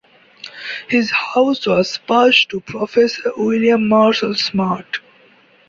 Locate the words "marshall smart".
3.87-4.99